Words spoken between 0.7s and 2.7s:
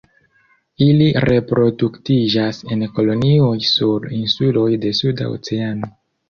Ili reproduktiĝas